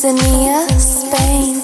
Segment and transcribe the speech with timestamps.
[0.00, 1.57] Quintanilla, Spain.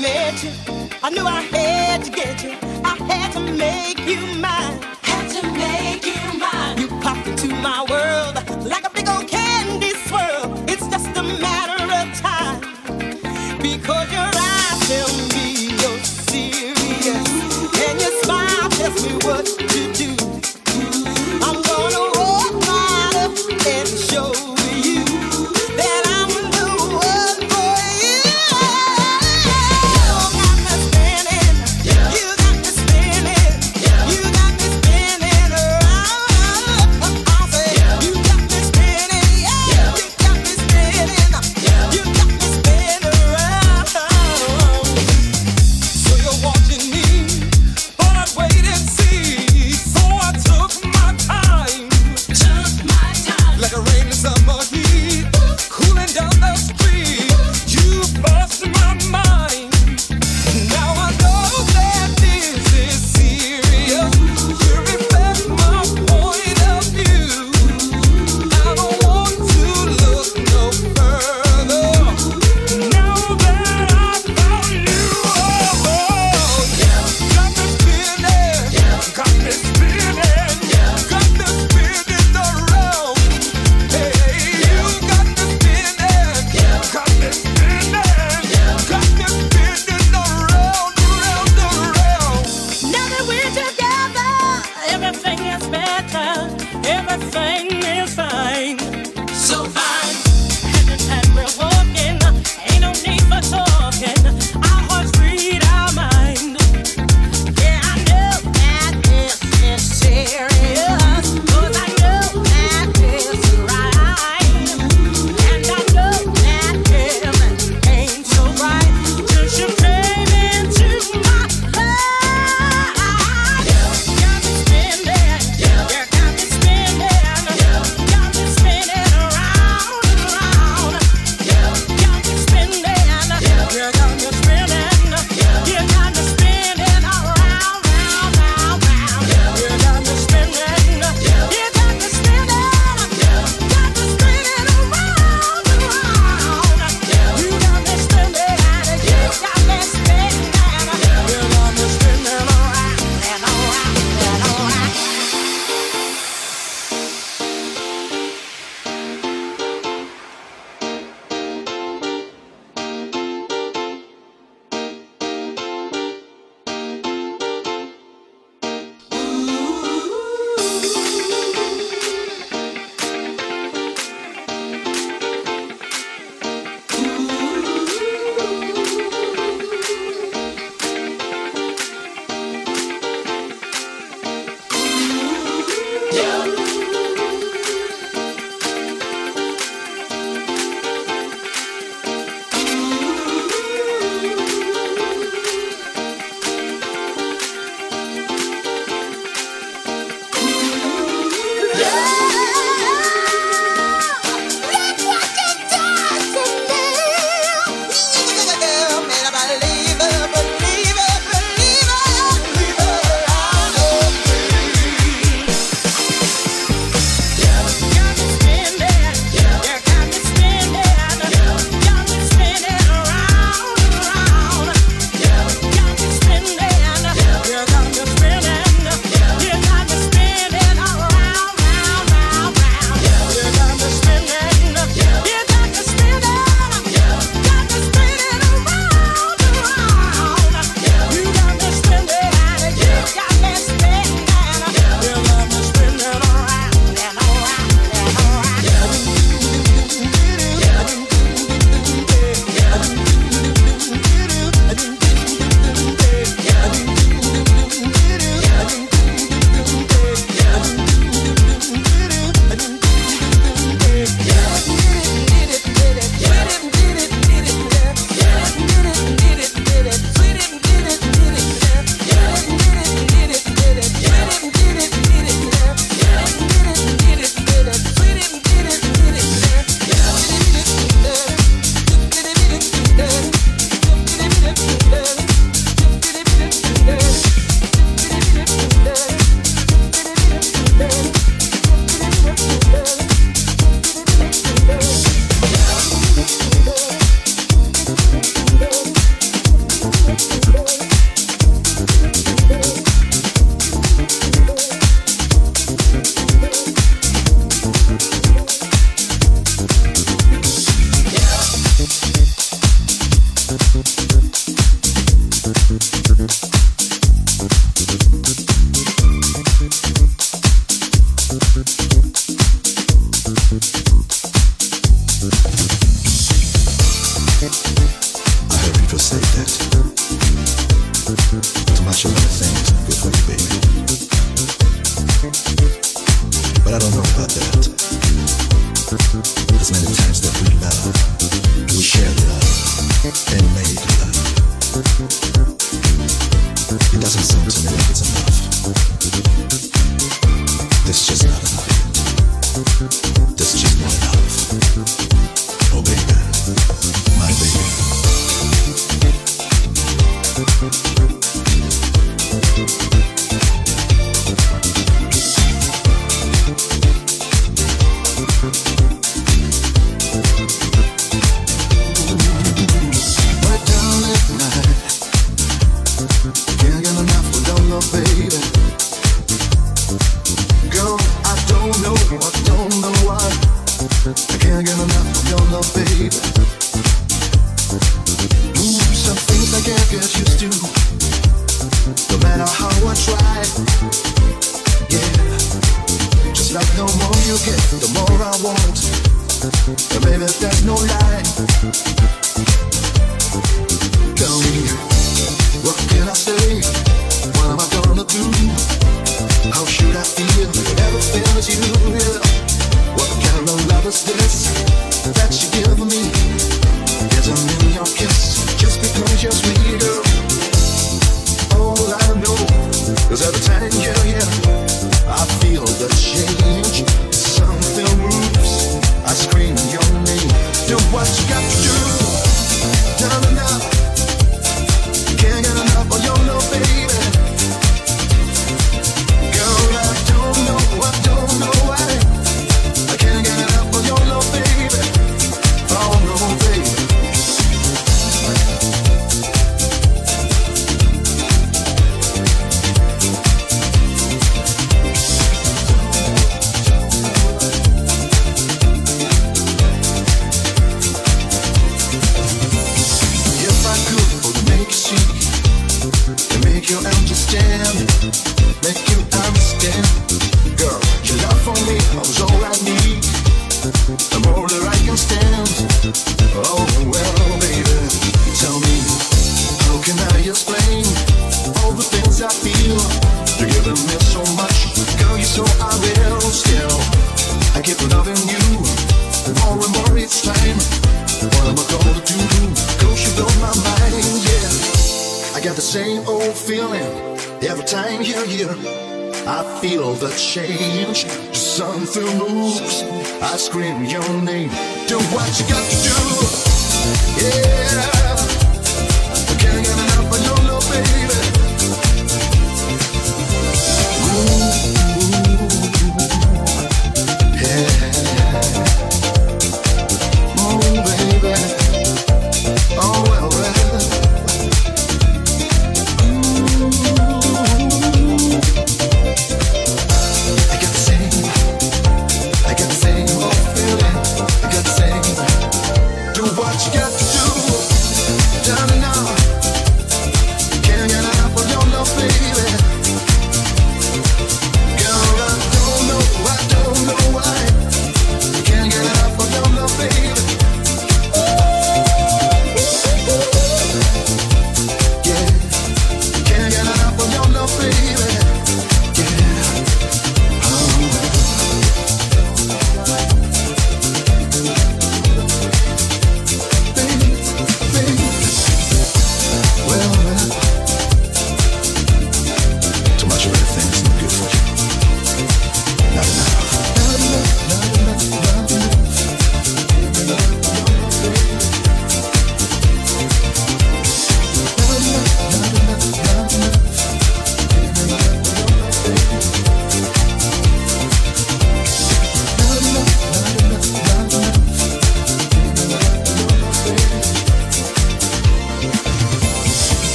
[0.00, 0.50] met you.
[1.02, 2.56] I knew I had to get you.
[2.84, 4.89] I had to make you mine.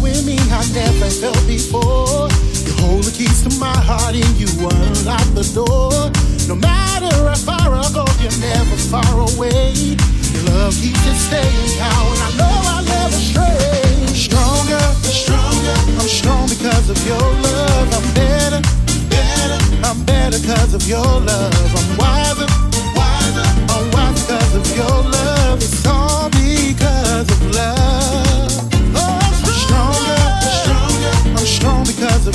[0.00, 2.28] Showing me, I never felt before.
[2.64, 6.10] You hold the keys to my heart and you unlock the door.
[6.48, 9.72] No matter how far I go, you're never far away.
[10.32, 14.06] Your love keeps it staying power, and I know I'll never stray.
[14.14, 17.88] Stronger, stronger, I'm strong because of your love.
[17.94, 18.60] I'm better,
[19.08, 21.70] better, I'm better because of your love.
[21.78, 22.48] I'm wiser,
[22.96, 25.39] wiser, I'm wise because of your love.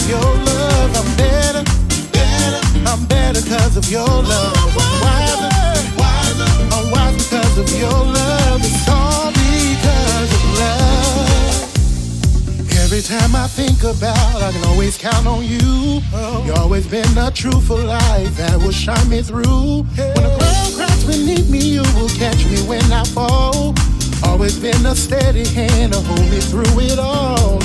[0.07, 0.91] Your love.
[0.95, 1.63] I'm better,
[2.11, 4.75] better, I'm better because of your love.
[5.01, 5.49] Wiser,
[5.97, 6.91] wiser, I'm
[7.57, 8.61] of your love.
[8.61, 11.25] It's all because of love.
[12.83, 16.01] Every time I think about, I can always count on you.
[16.45, 19.83] You always been the truth for life that will shine me through.
[19.95, 23.73] When the ground cracks beneath me, you will catch me when I fall.
[24.23, 27.59] Always been a steady hand to hold me through it all.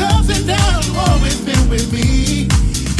[0.00, 2.48] Ups and downs, always been with me.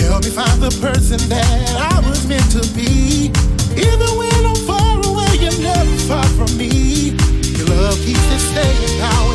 [0.04, 3.32] Help me find the person that I was meant to be.
[3.76, 7.16] Even when I'm far away, you're never far from me.
[7.56, 9.29] Your love keeps it staying power,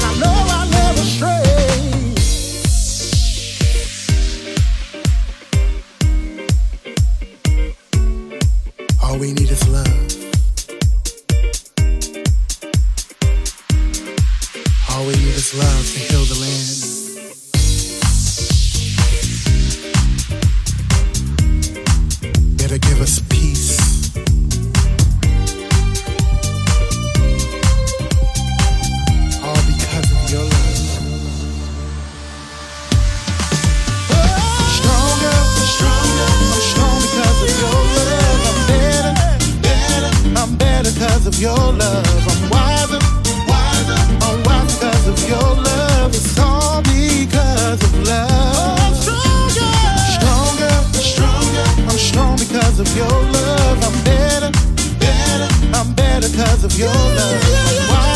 [41.26, 42.06] because of your love.
[42.28, 43.00] I'm wiser,
[43.48, 46.14] wiser, I'm wise because of your love.
[46.14, 48.30] It's all because of love.
[48.32, 49.74] Oh, I'm stronger,
[50.14, 53.84] stronger, stronger, I'm strong because of your love.
[53.84, 54.52] I'm better,
[55.00, 57.42] better, I'm better because of your love.
[57.42, 58.15] I'm wiser, wiser,